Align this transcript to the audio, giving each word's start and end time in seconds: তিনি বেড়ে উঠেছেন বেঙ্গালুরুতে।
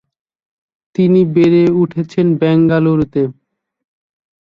তিনি 0.95 1.21
বেড়ে 1.35 1.63
উঠেছেন 1.81 2.27
বেঙ্গালুরুতে। 2.41 3.21